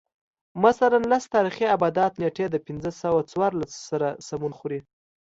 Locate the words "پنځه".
2.67-2.91